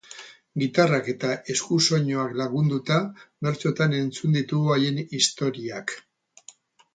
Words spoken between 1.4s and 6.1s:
eskusoinuak lagunduta, bertsotan entzun ditugu haien historiak.